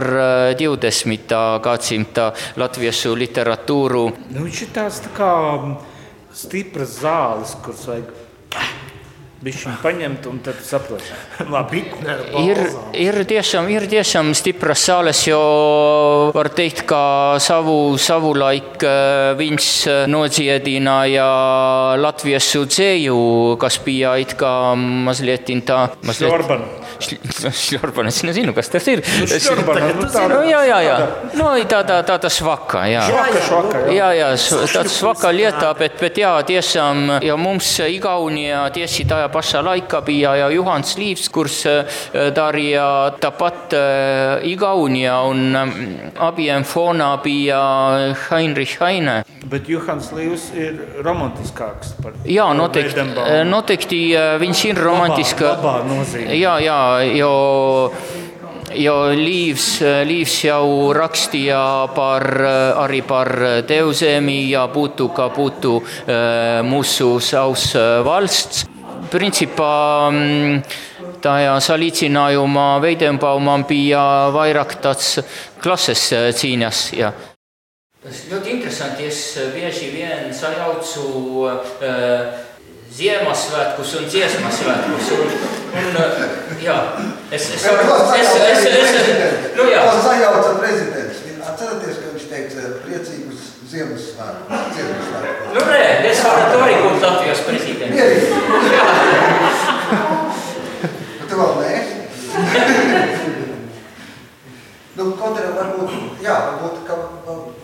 tiudes, 0.59 1.05
mida 1.11 1.61
katsimta 1.63 2.33
Latvias 2.57 3.05
literatuuru. 3.15 4.05
no 4.31 4.47
siis 4.47 4.71
taas 4.73 5.03
ka 5.17 5.33
mm, 5.57 5.77
stipras 6.33 7.01
saalis, 7.03 7.57
kus 7.65 7.85
sai 7.89 8.03
Viņš 9.39 9.65
paņemt 9.85 10.25
un 10.27 10.41
tad 10.43 10.59
saprot, 10.67 11.05
labi. 11.55 11.85
Ir, 12.43 12.59
ir, 12.99 13.19
tiešām, 13.31 13.69
ir 13.71 13.87
tiešām 13.91 14.33
stipras 14.35 14.83
sāles, 14.89 15.21
jo 15.29 15.39
var 16.35 16.51
teikt, 16.51 16.83
ka 16.91 17.03
savu, 17.43 17.95
savulaik 18.03 18.83
viņš 19.39 19.69
nodziedināja 20.11 21.29
latviešu 22.03 22.65
dzēju, 22.67 23.21
kas 23.63 23.79
bija 23.87 24.17
it 24.19 24.35
kā 24.41 24.53
mazliet 24.75 25.47
tā. 25.69 25.85
Mazliet... 26.03 26.35
Šorban. 26.35 26.67
Šljorbana 27.53 28.11
sinna 28.15 28.33
sinu, 28.37 28.55
kas 28.57 28.71
ta 28.73 28.81
sir-? 28.83 29.03
no 30.29 30.43
ja, 30.45 30.65
ja, 30.65 30.81
ja, 30.83 30.99
no 31.39 31.53
i 31.57 31.65
ta, 31.69 31.83
ta, 31.87 32.03
ta, 32.03 32.19
ta 32.19 32.31
švaka 32.33 32.85
ja. 32.91 33.05
ja, 33.93 34.13
ja 34.15 34.31
ta 34.73 34.85
švaka 34.89 35.33
lietab, 35.35 35.83
et 35.85 36.01
me 36.03 36.11
tea, 36.15 36.33
tiesam 36.49 37.19
ja 37.23 37.37
mums 37.37 37.79
igauni 37.87 38.49
ja 38.49 38.65
tiesi 38.75 39.07
ta 39.09 39.23
ja 39.25 39.29
passa 39.33 39.63
laikabi 39.65 40.21
ja, 40.23 40.35
ja 40.43 40.51
Juhan 40.53 40.85
Sliivs, 40.85 41.29
kus 41.33 41.63
tari 42.35 42.69
äh, 42.73 42.77
ja 42.79 42.89
tapat 43.21 43.73
äh, 43.73 44.49
igauni 44.51 45.05
ja 45.05 45.21
on 45.21 45.57
ähm, 45.57 45.73
abienfoonabi 46.17 47.45
ja 47.47 48.15
Heinrich 48.31 48.81
Heine. 48.81 49.25
Bet 49.49 49.69
Juhans 49.71 50.11
Līvs 50.13 50.51
ir 50.59 50.79
romantiskāks 51.05 51.95
par 52.03 52.17
Jā, 52.29 52.49
noteikti, 52.57 53.05
eh, 53.25 53.43
noteikti 53.49 54.01
viņš 54.43 54.65
ir 54.71 54.81
nozīmē. 55.89 56.39
Jā, 56.39 56.57
jā, 56.65 56.81
jo 57.17 57.93
Jo 58.69 59.15
Līvs, 59.17 59.81
Līvs 60.05 60.33
jau 60.45 60.93
rakstīja 60.93 61.89
par, 61.97 62.27
arī 62.85 63.01
par 63.01 63.31
Teuzemi 63.65 64.43
ja 64.51 64.67
būtu, 64.69 65.09
ka 65.17 65.31
būtu 65.33 65.73
mūsu 66.69 67.15
savs 67.25 67.71
valsts 68.05 68.67
principā 69.09 70.11
mm, 70.13 70.61
tajā 71.25 71.57
salīdzinājumā 71.65 72.69
Veidenbaumam 72.85 73.65
bija 73.69 74.03
vairāk 74.35 74.79
tāds 74.85 75.19
klases 75.63 76.09
cīņas. 76.39 76.85
Ja. 76.99 77.13
Tas 77.99 78.21
ļoti 78.31 78.53
interesanti, 78.55 79.09
es 79.11 79.35
bieži 79.51 79.89
vien 79.91 80.31
sajaucu 80.31 81.51
äh, 81.83 82.31
Ziemassvētkus 82.95 83.99
un 83.99 84.07
dziesmasvētkus. 84.07 85.11
Un, 85.17 85.27
un, 85.83 85.99
jā, 86.63 86.79
es, 87.35 87.51
es, 87.57 87.67
es, 87.67 87.67
es, 87.67 88.63
es, 88.71 88.79
nu, 89.59 89.67
jā. 89.67 89.83
Tas 89.83 89.99
sajauca 90.07 90.55
prezidents. 90.61 91.19
Atceraties, 91.49 91.97
ka 91.99 92.07
viņš 92.13 92.25
teica 92.31 92.63
priecīgus 92.85 93.41
Ziemassvētku. 93.73 94.47
Ziemassvētku. 94.79 95.43
Nu, 95.57 95.61
nē, 95.67 95.83
es 96.13 96.21
varu 96.23 96.63
arī 96.63 96.77
būt 96.85 97.03
Latvijas 97.03 97.43
prezidents. 97.49 97.97
Mierīgi. 97.99 98.31
Nu, 101.19 101.25
tu 101.27 101.35
vēl 101.43 101.53
nē? 101.65 101.75
nu, 105.01 105.03
kaut 105.19 105.35
arī 105.43 105.51
varbūt, 105.59 105.91
jā, 106.29 106.37
varbūt 106.51 106.85
ka 106.87 107.01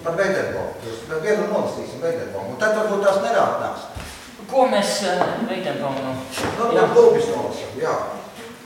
par 0.05 0.19
Veidenbaum. 0.19 0.75
Vienu 1.23 1.47
nolasīsim 1.53 2.03
Veidenbaum. 2.03 2.51
Un 2.55 2.61
tad 2.61 2.77
varbūt 2.81 3.05
tās 3.05 3.23
nerātnās. 3.25 3.87
Ko 4.51 4.67
mēs 4.73 4.99
Veidenbaumam? 5.49 6.21
Nu, 6.59 6.69
jā. 6.77 6.91
Lūpis 6.97 7.33
nolasam, 7.33 7.81
jā. 7.81 7.97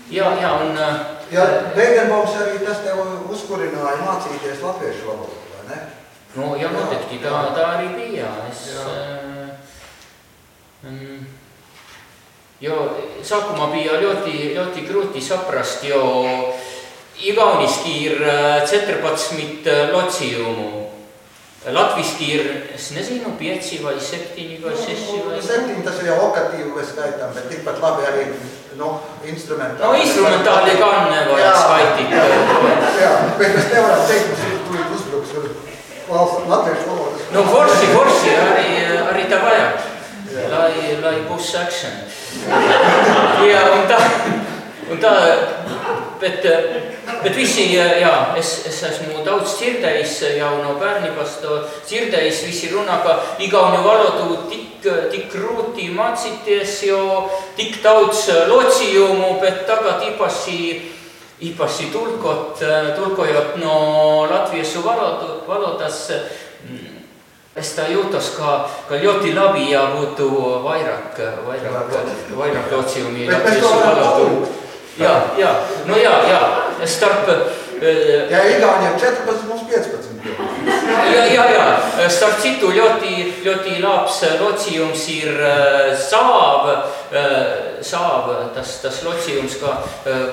Jā, 0.08 0.34
jā, 0.40 0.56
un... 0.64 0.82
Jā, 1.28 1.42
Veidenbaums 1.76 2.38
arī 2.40 2.62
tas 2.64 2.78
tev 2.80 3.02
uzkurināja 3.28 3.98
mācīties 4.00 4.62
latviešu 4.64 5.10
valodu, 5.10 5.42
vai 5.52 5.64
ne? 5.68 5.80
Nu, 6.38 6.54
jā, 6.56 6.70
noteikti, 6.72 7.18
tā, 7.20 7.42
tā 7.52 7.66
arī 7.74 7.90
bija. 7.98 8.30
Es, 8.48 8.62
uh, 8.80 9.50
um, 10.88 11.26
jo 12.64 12.78
sākumā 13.20 13.68
bija 13.74 13.98
ļoti, 14.00 14.54
ļoti 14.56 14.86
grūti 14.88 15.20
saprast, 15.24 15.84
jo 15.84 16.00
igauniski 17.18 17.94
ir 18.06 18.20
14 18.68 19.72
locījumu. 19.94 20.68
Latviski 21.68 22.28
ir, 22.32 22.44
es 22.74 22.92
nezinu, 22.94 23.34
5 23.38 23.80
vai 23.82 23.96
7 24.00 24.60
vai 24.62 24.74
6 24.78 25.08
vai 25.26 25.40
7, 25.42 25.82
tas 25.84 25.98
ir 26.00 26.06
jau 26.08 26.18
okatīvi, 26.28 26.70
vai 26.72 26.84
skaitām, 26.86 27.34
bet 27.34 27.48
tikpat 27.50 27.80
labi 27.82 28.06
arī 28.08 28.26
nu, 28.78 28.92
instrumentāli. 29.26 29.82
No, 29.82 29.96
instrumentāli 29.98 30.76
gan 30.78 31.10
nevajag 31.10 31.58
skaitīt. 31.64 32.14
jā, 33.02 33.10
bet 33.40 33.56
mēs 33.56 33.66
nevaram 33.74 34.04
teikt, 34.08 34.30
ka 34.38 34.52
tu 34.68 34.78
uzbruks 34.96 35.34
valsts 36.08 36.46
latviešu 36.48 36.86
valodas. 36.92 37.26
Nu, 37.34 37.42
forši, 37.50 37.90
forši, 37.92 38.36
arī, 38.44 38.68
arī 39.10 39.26
tā 39.28 39.42
vajag, 39.42 39.90
lai, 40.54 40.72
lai 41.02 41.16
būs 41.28 41.50
action. 41.58 41.98
jā, 43.50 43.64
un 43.74 43.84
tā, 43.90 43.98
un 44.94 45.02
tā, 45.02 45.12
bet, 46.22 46.46
bet 46.46 46.97
visi, 47.34 47.68
jā, 47.74 48.14
es, 48.38 48.52
es 48.68 48.82
esmu 48.90 49.24
daudz 49.26 49.56
dzirdējis 49.58 50.18
jau 50.38 50.52
no 50.62 50.76
bērnības, 50.80 51.38
to 51.42 51.62
dzirdējis, 51.88 52.44
visi 52.46 52.70
runā, 52.74 53.00
ka 53.04 53.16
igauņu 53.42 53.80
valodu 53.86 54.36
tik, 54.50 54.86
tik 55.12 55.32
grūti 55.32 55.88
mācīties, 55.94 56.76
jo 56.86 57.02
tik 57.58 57.80
daudz 57.82 58.28
locījumu, 58.50 59.34
bet 59.42 59.66
tagad 59.70 60.06
īpaši 60.12 60.60
īpaši 61.38 61.92
tulkot, 61.94 62.58
tulkojot 62.96 63.58
no 63.62 64.26
latviešu 64.30 64.82
valodu, 64.82 65.42
valodas, 65.46 66.00
es 67.58 67.74
tā 67.76 67.86
jūtos, 67.92 68.32
ka, 68.38 68.54
ka 68.88 68.98
ļoti 68.98 69.34
labi 69.36 69.68
jābūtu 69.70 70.28
vairāk, 70.66 71.20
vairāk, 71.46 71.94
vairāk 72.38 72.72
locījumi 72.74 73.28
latviešu 73.30 73.76
valodu. 73.84 74.57
Jā, 74.98 75.14
jā, 75.38 75.54
nu 75.86 75.98
jā, 76.00 76.14
jā, 76.26 76.42
starp, 76.86 77.28
Eh, 77.82 78.26
Ja 78.30 78.42
Igauniem 78.42 78.98
14, 78.98 79.46
mums 79.48 79.62
15 79.70 80.18
bija. 80.22 80.34
Jā, 81.14 81.24
jā, 81.30 81.44
jā. 81.54 82.08
Starp 82.10 82.40
citu, 82.42 82.72
ļoti, 82.74 83.12
ļoti 83.44 83.76
labs 83.82 84.18
locījums 84.40 85.04
ir 85.14 85.38
eh, 85.38 85.92
sāva, 85.94 86.74
eh, 87.12 87.78
sāva 87.86 88.48
tas, 88.54 88.80
tas 88.82 88.98
locījums, 89.06 89.60
ka 89.62 89.76
eh, 90.10 90.26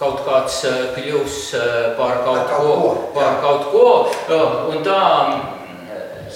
kaut 0.00 0.24
kāds 0.26 0.64
eh, 0.66 0.82
kļūs 0.96 1.38
eh, 1.54 1.78
par 1.94 2.24
kaut 2.26 2.42
Par 2.42 2.50
kaut 2.50 2.66
ko, 2.66 2.74
ko, 2.74 2.90
par 3.14 3.28
jā. 3.28 3.40
kaut 3.40 3.70
ko, 3.70 3.86
eh, 4.26 4.60
un 4.74 4.84
tā. 4.86 5.00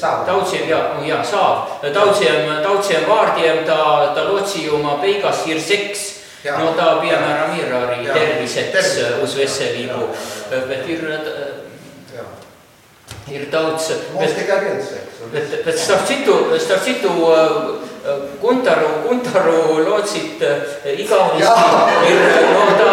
Daudziem, 0.05 0.67
jā, 0.69 0.79
jā, 1.07 1.21
sāp. 1.25 1.79
Daudziem, 1.95 2.51
daudziem 2.63 3.07
vārdiem 3.09 3.63
tā, 3.65 3.79
tā 4.13 4.25
locījuma 4.27 4.99
beigās 5.01 5.47
ir 5.49 5.61
seks. 5.63 6.24
Jā. 6.45 6.59
No 6.61 6.75
tā, 6.77 6.87
piemēram, 7.01 7.55
ir 7.57 7.71
arī 7.73 8.03
Jā. 8.05 8.15
terviseks 8.19 8.73
Terviseks, 8.75 9.23
uz 9.25 9.37
veselību. 9.39 10.09
Bet 10.69 10.91
ir, 10.93 11.07
Jā. 12.13 12.25
ir 13.33 13.47
daudz. 13.53 13.87
Mums 14.13 14.27
Bet, 14.27 14.35
tikai 14.43 14.59
viens 14.67 14.91
seks. 14.93 15.23
un 15.25 15.33
bet, 15.33 15.55
bet 15.65 15.79
starp 15.81 16.05
citu, 16.11 16.37
starp 16.61 16.85
citu 16.85 17.15
uh, 17.31 17.81
Guntaru, 18.43 18.91
Guntaru 19.07 19.81
locīt 19.89 20.45
uh, 20.45 20.85
igauniski 20.93 21.65
ir 22.11 22.27
uh, 22.29 22.53
no 22.53 22.67
tā, 22.77 22.93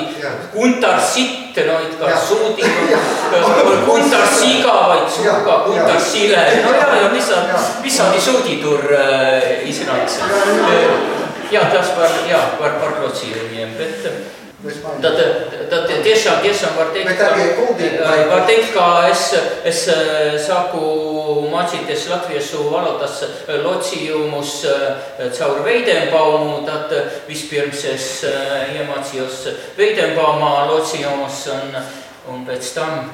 kuntar 0.54 1.02
sitten 1.02 1.68
noitkaan 1.68 2.18
suutin, 2.28 2.72
kuntar 3.86 4.28
sigavaid 4.28 5.10
suuka, 5.10 5.60
kuntar 5.66 6.02
sile, 6.02 6.64
no 6.66 6.74
ja, 6.74 6.96
ja 7.02 7.14
visati, 7.14 7.52
visati 7.84 8.22
suuditur 8.22 8.94
äh, 8.94 9.70
israelisse. 9.70 10.22
ja 11.52 11.62
tas 11.62 11.88
var, 11.98 12.10
ja 12.30 12.40
var 12.60 12.70
parklotsi 12.70 13.36
nimelt, 13.52 14.06
et 14.06 14.42
da 15.02 15.10
ta, 15.16 15.24
ta 15.70 15.96
tiešām, 16.04 16.42
tiešām 16.44 16.76
var 16.78 16.92
teikt, 16.94 17.18
ka, 17.18 17.32
var 18.30 18.44
teikt, 18.46 18.74
ka 18.76 18.88
es, 19.10 19.32
es 19.66 19.88
sāku 20.46 20.82
mācīties 21.52 22.08
latviešu 22.12 22.66
valodas 22.72 23.22
eh, 23.26 23.52
locījumus 23.64 24.54
eh, 24.70 25.28
caur 25.38 25.62
Veidenbaumu, 25.66 26.62
tad 26.68 26.94
eh, 26.96 27.10
vispirms 27.28 27.84
es 27.92 28.08
iemācījos 28.76 29.44
Veidenbaumā 29.78 30.54
locījumus 30.72 31.44
un, 31.56 31.78
un 32.34 32.46
pēc 32.48 32.74
tam 32.78 33.12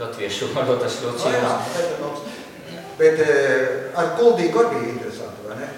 latviešu 0.00 0.52
valodas 0.54 1.00
No, 1.02 1.14
jā, 1.32 1.52
locījumus. 2.02 2.40
bet 2.98 3.22
ar 3.96 4.14
kuldīgu 4.18 4.64
arī 4.64 4.80
bija 4.80 4.94
interesanti, 4.94 5.46
vai 5.48 5.60
ne? 5.60 5.70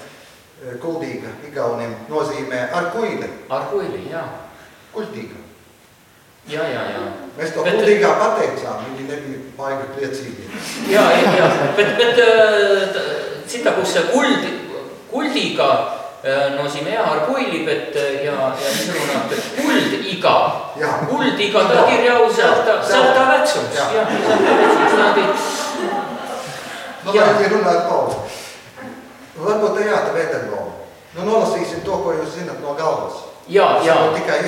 Kuldīga 0.83 1.31
Igauniem 1.47 1.93
nozīmē 2.11 2.65
ar 2.75 2.91
kuīli. 2.95 3.29
Ar 3.49 3.69
kuili, 3.71 4.09
jā. 4.11 4.25
Kuldīga. 4.93 5.48
ja, 6.49 6.63
ja, 6.63 6.83
ja. 6.91 7.01
me 7.37 7.47
seda 7.47 7.71
Rudiga 7.73 8.15
ka 8.19 8.29
teinud 8.39 8.63
saame, 8.63 8.89
nii 8.97 9.09
läbi 9.11 9.37
paigad 9.57 9.93
pletsid. 9.97 10.41
ja, 10.89 11.05
ja, 11.13 11.33
ja, 11.37 11.51
et, 11.77 12.01
et 12.01 12.99
seda, 13.47 13.75
kus 13.77 13.93
see 13.93 14.05
kuld, 14.13 14.49
kuldiga 15.11 15.69
äh, 16.25 16.57
no 16.57 16.69
siin 16.71 16.89
Ear 16.89 17.25
kuilib, 17.29 17.69
et 17.69 17.97
äh, 17.97 18.25
ja, 18.27 18.51
ja 18.63 18.73
sõna, 18.81 19.23
et 19.29 19.53
kuldiga, 19.61 20.35
kuldiga 21.09 21.65
ta 21.69 21.87
kirjaus, 21.91 22.41
ta, 22.41 22.81
ta 22.89 23.29
väksus, 23.35 23.71
jah, 23.77 23.93
ta 23.93 24.59
väksus, 24.65 24.99
nad 24.99 25.23
ei. 25.23 25.31
no 27.05 27.15
ma 27.15 27.31
ei 27.31 27.49
tea, 27.49 27.63
nad 27.65 27.93
on. 27.93 28.19
Võtko 29.39 29.69
te 29.69 29.85
jäätä 29.87 30.15
vetenkoon? 30.15 30.73
No 31.15 31.25
nolla 31.25 31.47
siis 31.47 31.69
tuokko 31.85 32.13
jo 32.13 32.27
sinne 32.27 32.53
tuo 32.53 32.75
kauas. 32.75 33.13
Jaa, 33.49 33.79
jaa. 33.85 33.97
Se 33.97 34.03
on 34.03 34.17
ikään 34.17 34.45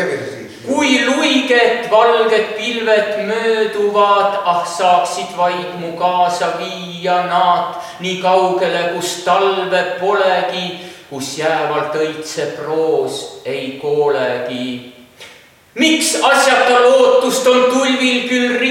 Kui 0.61 0.99
luiged 1.07 1.89
valged 1.91 2.49
pilved 2.57 3.15
mööduvad, 3.25 4.43
ah 4.45 4.65
saaksid 4.69 5.33
vaid 5.37 5.79
mu 5.81 5.95
kaasa 5.97 6.53
viia 6.59 7.25
nad 7.31 7.81
nii 8.01 8.21
kaugele, 8.21 8.93
kus 8.93 9.23
talve 9.25 9.81
polegi, 10.01 10.67
kus 11.09 11.39
jäävalt 11.39 11.97
õitse 11.97 12.51
proos 12.59 13.41
ei 13.45 13.81
koolegi. 13.83 14.93
miks 15.75 16.15
asjata 16.23 16.81
lootust 16.83 17.47
on 17.47 17.63
tulvil 17.73 18.29
küll 18.29 18.59
rind, 18.61 18.70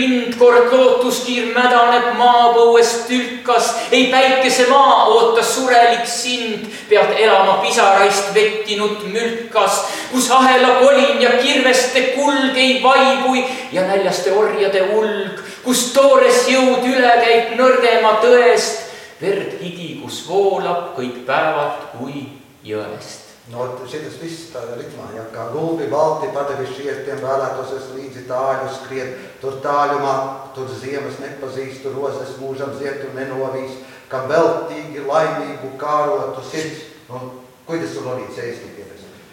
kord 0.60 0.74
lootuskiir 0.74 1.54
mädaneb 1.54 2.14
maapõuest 2.18 3.08
tülkas, 3.08 3.70
ei 3.92 4.08
päikesemaa 4.12 5.06
ootas 5.08 5.54
surelik 5.56 6.08
sind, 6.08 6.68
pead 6.90 7.16
elama 7.18 7.60
pisaraist 7.64 8.34
vettinud 8.36 9.06
mülkas, 9.14 9.84
kus 10.12 10.30
ahela 10.32 10.80
kolin 10.82 11.22
ja 11.22 11.38
kirveste 11.40 12.02
kulg 12.18 12.58
ei 12.58 12.80
vaibui. 12.84 13.46
Ja 13.72 13.88
näljaste 13.88 14.34
orjade 14.34 14.84
ulg, 14.96 15.40
kus 15.64 15.90
toores 15.94 16.46
jõud 16.50 16.86
üle 16.90 17.16
käib 17.24 17.56
nõrgema 17.60 18.18
tõest, 18.24 18.90
verd 19.22 19.60
higi, 19.64 19.96
kus 20.04 20.24
voolab 20.28 20.94
kõik 20.98 21.24
päevad 21.28 21.90
kui 21.98 22.28
jõest. 22.64 23.19
No, 23.50 23.66
šitas 23.90 24.20
viss 24.22 24.52
tā 24.54 24.62
ritmā, 24.78 25.08
ja 25.16 25.24
kā 25.34 25.48
gulbi 25.54 25.88
balti 25.90 26.30
padeviši 26.36 26.84
iet, 26.86 27.00
tiem 27.08 27.24
vēlētos 27.24 27.72
es 27.80 27.88
līdzi 27.96 28.28
tāļu 28.30 28.68
skriet, 28.76 29.16
tur 29.42 29.58
tāļumā, 29.64 30.16
tur 30.54 30.70
ziemas 30.70 31.18
nepazīst, 31.24 31.82
tur 31.82 31.98
rozes 31.98 32.36
mūžam 32.38 32.76
ziet 32.78 33.02
un 33.10 33.18
nenovīs, 33.18 33.80
kam 34.12 34.30
veltīgi 34.30 35.02
laimīgu 35.08 35.74
kārotu 35.82 36.46
sirds, 36.52 36.86
nu, 37.10 37.26
kuidas 37.66 37.98
see 37.98 38.52
eesti 38.52 38.76
keeles? 38.78 38.90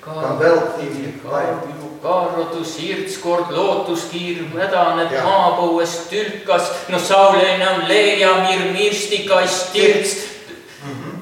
kam 0.06 0.38
veltīgi 0.38 1.10
laimīgu. 1.26 1.90
Kaarotu 2.02 2.62
sirds 2.68 3.16
kord 3.18 3.50
lootuskiir 3.50 4.44
mädaneb 4.52 5.10
Jah. 5.10 5.26
maapõuest 5.26 6.06
tülkas, 6.12 6.68
no 6.92 7.00
saul 7.02 7.40
enam 7.42 7.86
leia 7.88 8.30
mir 8.44 8.68
mirstikast 8.76 9.72
tirts. 9.74 10.35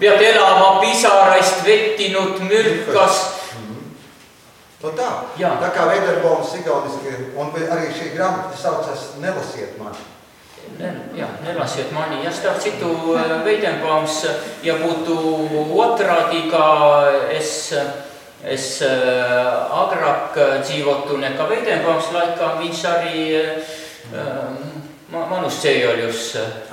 Pead 0.01 0.23
elama 0.23 0.81
pisaraist 0.81 1.65
vettinud 1.67 2.41
mürkas. 2.49 3.23
No 4.85 4.91
tā, 4.93 5.11
Jā. 5.41 5.55
tā 5.63 5.71
kā 5.73 5.87
Veiderbaums 5.89 6.51
igauniski, 6.59 7.15
un 7.41 7.55
arī 7.57 7.89
šī 7.97 8.11
grāmata 8.13 8.53
saucas 8.59 9.15
Nelasiet 9.23 9.79
mani. 9.81 10.03
Ne, 10.79 10.91
jā, 11.17 11.29
nelasiet 11.45 11.93
mani 11.95 12.23
ja 12.25 12.33
starp 12.35 12.59
citu 12.61 12.91
äh, 13.15 13.33
Veidenbaums 13.47 14.25
ja 14.65 14.75
būtu 14.81 15.17
otrādi, 15.77 16.49
ka 16.51 16.65
es, 17.33 17.71
es 18.43 18.69
äh, 18.83 19.51
agrāk 19.81 20.37
dzīvotu 20.65 21.21
nekā 21.23 21.49
Veidenbaums 21.49 22.11
laikā, 22.17 22.51
viņš 22.61 22.85
arī 22.91 23.25
äh, 23.39 23.75
ma- 25.15 25.27
manus 25.31 25.61
ceļojus 25.63 26.21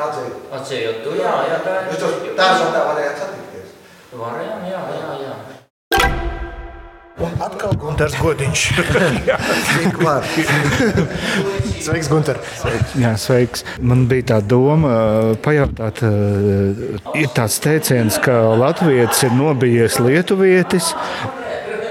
Atzīt. 0.01 0.33
atzējotu. 0.57 1.15
Jā, 1.21 1.33
jā, 1.51 1.57
tā 1.65 1.77
Jūs 1.91 1.99
tos 2.03 2.19
tēvs 2.25 2.65
un 2.67 2.73
tā 2.75 2.81
varējāt 2.89 3.23
satikties. 3.23 3.69
Varējām, 4.17 4.67
jā, 4.71 4.81
jā, 4.97 5.11
jā. 5.27 5.33
Atkal 7.41 7.73
Gunārs 7.77 8.15
Godiņš. 8.21 8.61
Sveiks, 11.81 12.07
Gunār! 12.09 12.37
Jā, 13.01 13.11
sveiks. 13.19 13.63
Man 13.81 14.05
bija 14.09 14.27
tā 14.33 14.37
doma 14.45 14.91
pajautāt, 15.45 16.01
ir 17.17 17.29
tāds 17.35 17.57
teiciens, 17.63 18.17
ka 18.21 18.39
Latvijas 18.57 19.21
ir 19.27 19.33
nobijies 19.37 19.99
lietuvietis. 20.01 20.91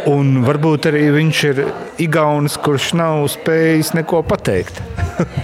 Un 0.08 0.40
varbūt 0.46 0.88
arī 0.88 1.02
viņš 1.12 1.40
ir 1.50 1.62
Igaunis, 2.00 2.56
kurš 2.60 2.92
nav 2.96 3.26
spējis 3.32 3.92
neko 3.98 4.22
pateikt. 4.26 4.80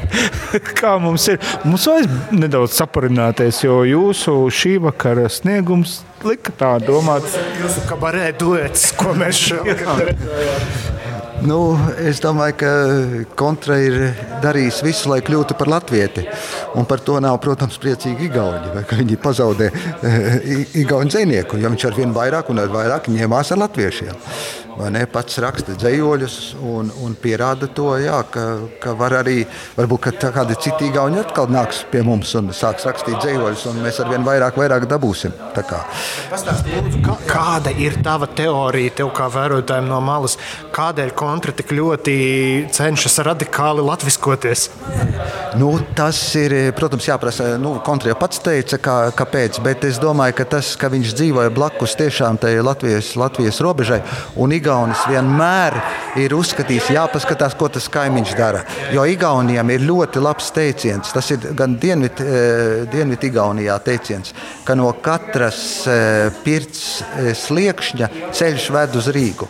Kā 0.78 0.94
mums 1.02 1.26
ir? 1.32 1.40
Mums 1.66 1.86
vajag 1.90 2.32
nedaudz 2.32 2.76
saparināties, 2.78 3.60
jo 3.66 3.82
jūsu 3.84 4.38
šī 4.48 4.76
vakara 4.88 5.28
sniegums 5.32 6.00
lika 6.24 6.54
tā 6.56 6.76
domāt. 6.84 7.28
Jūsu 7.60 7.84
kabarē 7.90 8.30
duets, 8.40 8.90
ko 8.96 9.12
mēs 9.18 9.42
šodien 9.50 10.94
Nu, 11.44 11.76
es 12.00 12.20
domāju, 12.24 12.54
ka 12.60 12.70
kontra 13.36 13.76
ir 13.82 13.96
darījis 14.42 14.80
visu, 14.86 15.10
lai 15.12 15.20
kļūtu 15.24 15.56
par 15.58 15.68
latvieti. 15.68 16.24
Un 16.78 16.88
par 16.88 17.02
to 17.04 17.18
nav, 17.20 17.36
protams, 17.44 17.76
priecīgi 17.82 18.30
Igauni. 18.30 18.84
ka 18.88 18.96
Viņi 18.96 19.18
pazaudē 19.20 19.68
eh, 19.70 20.38
Igaunu 20.80 21.12
dzinieku, 21.12 21.60
jo 21.60 21.72
viņš 21.72 21.88
ar 21.90 21.98
vien 21.98 22.14
vairāk 22.16 22.48
un 22.52 22.62
ar 22.64 22.72
vairāk 22.72 23.10
ņēmās 23.12 23.52
ar 23.52 23.62
latviešiem. 23.66 24.16
Ne? 24.76 25.06
Pats 25.08 25.38
raksta 25.40 25.72
dzējoļus 25.80 26.36
un, 26.60 26.90
un 27.04 27.14
pierāda 27.16 27.68
to, 27.72 27.88
jā, 28.02 28.18
ka, 28.32 28.44
ka 28.82 28.92
var 28.98 29.14
arī, 29.22 29.38
varbūt 29.76 30.02
ka 30.06 30.32
kādi 30.36 30.56
citi 30.60 30.90
Igauni 30.90 31.20
atkal 31.22 31.48
nāks 31.52 31.80
pie 31.90 32.02
mums 32.06 32.34
un 32.38 32.52
sāks 32.56 32.84
rakstīt 32.88 33.16
dzējoļus, 33.24 33.64
un 33.70 33.80
mēs 33.84 34.00
ar 34.04 34.10
vien 34.12 34.26
vairāk, 34.26 34.58
vairāk 34.60 34.84
dabūsim. 34.90 35.32
Kā. 35.56 35.80
Lūdzu, 36.30 37.00
kā- 37.06 37.16
kāda 37.30 37.72
ir 37.80 37.96
tava 38.04 38.28
teorija, 38.28 38.92
tev 39.00 39.10
kā 39.16 39.30
vērotājiem 39.32 39.88
no 39.88 40.02
malas? 40.04 40.36
Kādēļ 40.76 41.14
kontra 41.16 41.54
tik 41.56 41.72
ļoti 41.72 42.16
cenšas 42.76 43.18
radikāli 43.26 43.84
latviskoties? 43.86 44.68
Nu, 45.56 45.70
tas 45.96 46.18
ir, 46.36 46.52
protams, 46.76 47.06
jāprasa. 47.08 47.54
Nu, 47.56 47.76
Kontra 47.84 48.10
jau 48.10 48.16
pats 48.20 48.42
teica, 48.44 48.76
kā, 48.82 48.96
kāpēc, 49.16 49.56
bet 49.64 49.86
es 49.88 49.96
domāju, 50.02 50.34
ka 50.36 50.44
tas, 50.56 50.74
ka 50.76 50.90
viņš 50.92 51.14
dzīvoja 51.16 51.52
blakus 51.54 51.94
tiešām 51.96 52.36
Latvijas, 52.66 53.14
Latvijas 53.16 53.62
robežai, 53.64 54.02
un 54.36 54.52
Igaunis 54.52 55.06
vienmēr 55.08 55.78
ir 56.20 56.36
uzskatījis, 56.36 56.92
jāpaskatās, 56.98 57.56
ko 57.56 57.70
tas 57.72 57.88
kaimiņš 57.88 58.36
dara. 58.36 58.64
Jo 58.92 59.06
Igaunijam 59.08 59.72
ir 59.72 59.86
ļoti 59.88 60.20
labs 60.20 60.52
teiciens, 60.52 61.14
tas 61.16 61.32
ir 61.32 61.48
gan 61.56 61.78
Dienvid, 61.80 62.20
Dienvid 62.92 63.24
Igaunijā 63.24 63.78
teiciens, 63.86 64.34
ka 64.66 64.76
no 64.76 64.92
katras 65.00 65.86
pirts 66.44 67.00
sliekšņa 67.46 68.12
ceļš 68.36 68.72
ved 68.76 69.00
uz 69.00 69.08
Rīgu. 69.16 69.48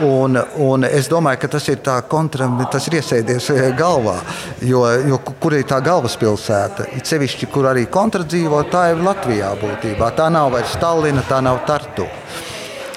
Un, 0.00 0.38
un 0.64 0.84
es 0.88 1.08
domāju, 1.12 1.42
ka 1.42 1.48
tas 1.52 1.66
ir 1.68 1.80
tā 1.84 1.98
kontra, 2.08 2.46
tas 2.72 2.86
ir 2.88 2.98
iesēdies 3.00 3.50
galvā. 3.76 4.16
Jo, 4.64 4.84
jo 5.04 5.18
kur 5.28 5.56
ir 5.58 5.66
tā 5.68 5.80
galvaspilsēta? 5.84 6.88
It 6.96 7.10
sevišķi, 7.10 7.50
kur 7.52 7.68
arī 7.68 7.84
kontra 7.92 8.24
dzīvo, 8.24 8.62
tā 8.72 8.90
ir 8.94 9.02
Latvijā 9.04 9.52
būtībā. 9.60 10.12
Tā 10.16 10.30
nav 10.32 10.52
vairs 10.54 10.72
Stallina, 10.76 11.24
tā 11.28 11.42
nav 11.44 11.64
Tartu. 11.68 12.08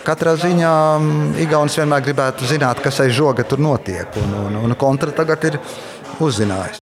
Katrā 0.03 0.35
ziņā 0.35 0.75
Igaunijas 1.43 1.79
vienmēr 1.79 2.03
gribētu 2.07 2.47
zināt, 2.47 2.83
kas 2.83 2.99
aiz 3.03 3.15
žoga 3.15 3.47
tur 3.47 3.63
notiek. 3.63 4.19
Un, 4.23 4.39
un, 4.45 4.61
un 4.63 4.79
kontra 4.79 5.15
tagad 5.15 5.51
ir 5.51 5.59
uzzinājis. 6.23 6.83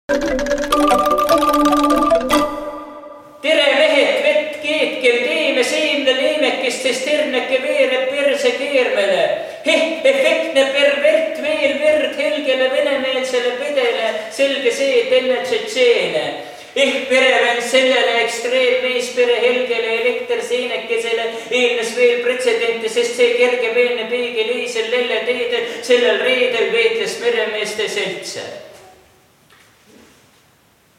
Pretsedente, 22.32 22.88
sest 22.88 23.14
see 23.20 23.36
kergemeelne 23.36 24.08
peegel 24.10 24.50
eisel 24.56 24.90
Lelle 24.90 25.22
teedel 25.28 25.64
sellel 25.84 26.18
reedel 26.24 26.72
veetles 26.72 27.18
meremeeste 27.20 27.88
seltse. 27.92 28.44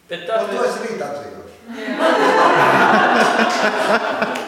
Te 0.08 0.18
tahate? 0.28 0.54
No, 0.54 0.64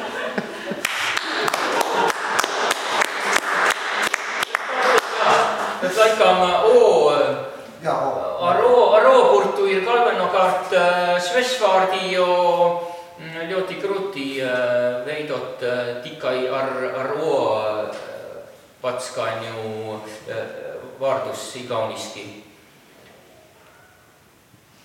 vārdus 21.00 21.56
igauniski. 21.60 22.26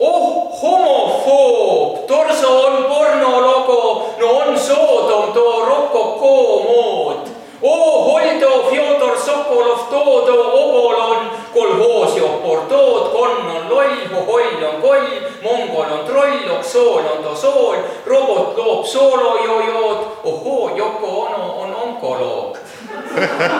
Oh, 0.00 0.48
homofoob, 0.60 2.06
torso 2.08 2.50
on 2.66 2.84
pornologo, 2.88 4.14
no 4.18 4.28
on 4.40 4.58
soodom 4.58 5.32
too 5.34 5.64
rokokoo 5.68 6.62
mood. 6.64 7.28
Oh, 7.62 8.08
Holdo 8.08 8.70
Fjodor 8.70 9.18
Sokolov 9.18 9.90
toodo 9.90 10.36
obolon, 10.62 11.30
kolhoosio 11.52 12.28
portood, 12.42 13.12
konn 13.12 13.50
on 13.56 13.68
loll, 13.68 14.24
holl 14.24 14.64
on 14.64 14.80
koll, 14.80 15.08
mongol 15.44 15.92
on 15.98 16.06
troll, 16.08 16.48
oksool 16.56 17.04
on 17.04 17.22
tosool, 17.24 17.84
robot 18.06 18.56
loob 18.56 18.86
soolojojood, 18.86 20.00
ohoo, 20.24 20.76
Yoko 20.76 21.08
Ono 21.26 21.44
on 21.60 21.74
onkoloog. 21.74 22.56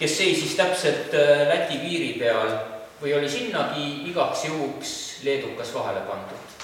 kes 0.00 0.16
seisis 0.16 0.56
täpselt 0.56 1.12
Läti 1.50 1.76
piiri 1.82 2.14
peal 2.18 2.54
või 3.00 3.14
oli 3.18 3.28
sinnagi 3.28 3.84
igaks 4.08 4.46
juhuks 4.48 4.94
leedukas 5.24 5.74
vahele 5.76 6.02
pandud? 6.08 6.58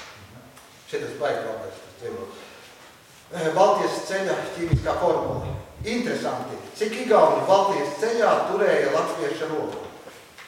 Šitas 0.88 1.16
baigi 1.20 1.44
labais 1.44 1.82
ceļu. 2.00 2.26
Baltijas 3.56 4.02
ceļa 4.08 4.36
ķīmiskā 4.54 4.94
formula. 5.00 5.54
Interesanti, 5.86 6.56
cik 6.78 6.94
Igauni 7.04 7.44
Baltijas 7.48 7.98
ceļā 8.00 8.32
turēja 8.50 8.92
latvieša 8.94 9.50
roku. 9.52 9.82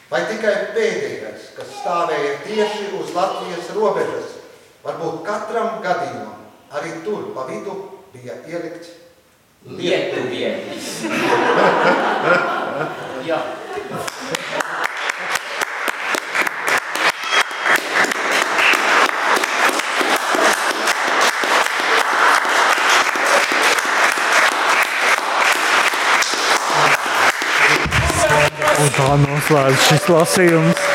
Vai 0.09 0.23
tikai 0.25 0.53
pēdējais, 0.73 1.51
kas 1.53 1.73
stāvēja 1.83 2.31
tieši 2.47 2.87
uz 2.97 3.11
Latvijas 3.13 3.69
robežas, 3.75 4.39
varbūt 4.81 5.21
katram 5.27 5.83
gadījumam, 5.83 6.47
arī 6.73 6.95
tur 7.05 7.29
pa 7.35 7.45
vidu 7.51 7.75
bija 8.15 8.39
ielikts 8.49 8.95
Lietuvietis. 9.69 10.87
jah. 13.25 13.43
Un 28.79 28.93
tā 28.95 29.07
noslēdz 29.25 29.87
šis 29.89 30.07
lasījums. 30.13 30.85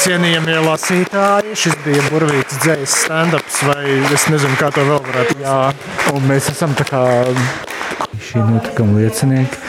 Cienījamie 0.00 0.60
lasītāji, 0.62 1.56
šis 1.58 1.74
bija 1.84 2.04
burvīgs 2.12 2.60
dzējas 2.62 2.92
stand-ups, 3.04 3.56
vai 3.66 3.96
es 4.14 4.28
nezinu, 4.30 4.54
kā 4.60 4.68
to 4.74 4.84
vēl 4.86 5.00
varētu. 5.08 5.40
Jā, 5.42 5.56
un 6.14 6.28
mēs 6.30 6.52
esam 6.52 6.76
tā 6.78 6.86
kā 6.86 7.02
šī 8.28 8.44
notikuma 8.46 9.00
liecinieki. 9.02 9.59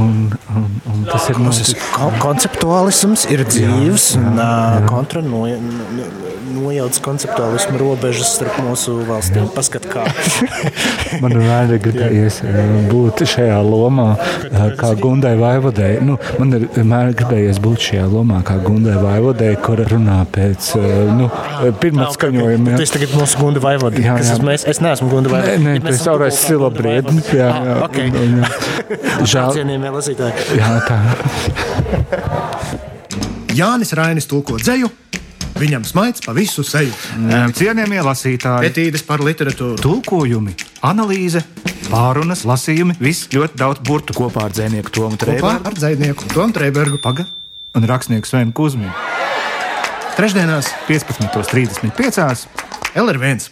Un, 0.00 0.32
un, 0.50 0.64
un 0.90 1.02
tas 1.06 1.28
ir 1.30 1.38
mūsu 1.38 1.76
konceptuālisms, 2.22 3.28
ir 3.30 3.44
dzīves, 3.46 4.14
jā, 4.16 4.22
jā, 4.22 4.30
un 4.32 4.40
jā. 4.40 4.88
kontra 4.90 5.22
no, 5.22 5.44
no, 5.46 6.08
nojauc 6.54 6.98
konceptuālismu 7.04 7.78
robežas 7.80 8.32
starp 8.36 8.56
mūsu 8.64 8.96
valstīm. 9.08 9.46
Paskat, 9.54 9.86
kā. 9.90 10.04
man 11.22 11.34
vienmēr 11.34 11.74
ir 11.76 11.82
gribējies 11.84 12.40
būt 12.90 13.24
šajā 13.34 13.58
lomā, 13.64 14.08
kā 14.80 14.92
Gundai 14.98 15.34
Vaivodai. 15.40 15.92
Nu, 16.04 16.16
man 16.40 16.58
ir 16.58 16.66
vienmēr 16.74 17.14
gribējies 17.18 17.60
būt 17.64 17.88
šajā 17.88 18.06
lomā, 18.10 18.40
kā 18.46 18.58
Gundai 18.64 18.96
Vaivodai, 19.02 19.52
kur 19.62 19.82
runā 19.90 20.20
pēc 20.34 20.72
nu, 21.18 21.30
pirmā 21.82 22.10
skaņojuma. 22.14 22.78
Tas 22.80 22.94
tagad 22.94 23.16
mūsu 23.18 23.42
Gunda 23.42 23.62
Vaivoda. 23.64 24.02
Jā, 24.02 24.18
jā. 24.18 24.38
Es, 24.38 24.44
es, 24.58 24.68
es 24.74 24.82
neesmu 24.84 25.10
Gunda 25.12 25.34
Vaivoda. 25.34 25.58
Nē, 25.58 25.78
nē, 25.78 25.86
tas 25.86 26.02
saurais 26.04 26.38
Sila 26.38 26.70
Briednis. 26.74 27.30
Jā, 27.34 27.50
jā. 27.50 27.78
Ah, 27.78 27.86
okay. 27.88 28.10
un, 28.10 28.18
un, 28.20 28.42
jā. 28.42 29.28
Žēl. 29.34 29.62
Cienījamie 29.84 30.00
lasītāji. 30.00 30.32
Jā, 30.56 30.68
tā. 30.88 30.96
Jānis 33.58 33.92
Rainis 33.92 34.28
tulko 34.30 34.56
dzēju. 34.56 34.88
Viņam 35.60 35.84
smaids 35.86 36.24
pa 36.24 36.32
visu 36.34 36.64
seju. 36.66 36.90
Cienījamie 37.54 38.00
lasītāji, 38.02 38.64
pētīdes 38.64 39.04
par 39.06 39.20
literatūru, 39.22 39.76
tulkojumi, 39.78 40.54
analīze, 40.88 41.44
pārunas, 41.90 42.46
lasījumi, 42.48 42.96
viss 42.98 43.28
ļoti 43.34 43.60
daudz 43.60 43.84
burtu 43.86 44.16
kopā 44.16 44.48
ar 44.48 44.56
dzinieku 44.56 44.94
Tomu 44.94 45.20
Trēbergu. 45.20 45.68
Ar 45.68 45.76
dzinieku 45.76 46.32
Tomu 46.32 46.56
Trēbergu. 46.56 46.98
Paga 47.04 47.28
un 47.76 47.86
rakstnieku 47.90 48.26
Svenu 48.30 48.56
Kuzminu. 48.56 48.94
Trešdienās, 50.16 50.72
15.35. 50.88 52.48
LR1. 52.96 53.50